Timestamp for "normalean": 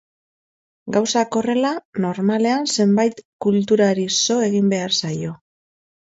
2.05-2.65